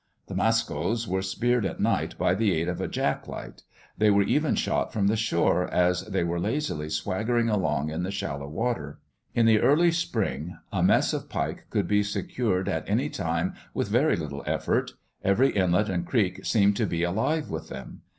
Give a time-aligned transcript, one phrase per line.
[0.25, 3.61] The "mascos" were speared at night by the aid of a jack light;
[3.95, 8.09] they were even shot from the shore as they were lazily swaggering along in the
[8.09, 8.97] shallow water.
[9.35, 13.89] In the early spring, a mess of pike could be secured at any time with
[13.89, 14.93] very little effort;
[15.23, 18.01] every inlet and creek seemed to be alive with them.